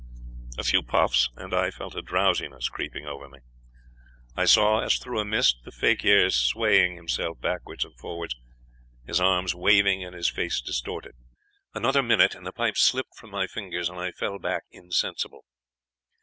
[0.57, 3.37] A few puffs, and I felt a drowsiness creeping over me.
[4.35, 8.35] I saw, as through a mist, the fakir swaying himself backwards and forwards,
[9.05, 11.13] his arms waving and his face distorted.
[11.75, 15.45] Another minute, and the pipe slipped from my fingers, and I fell back insensible.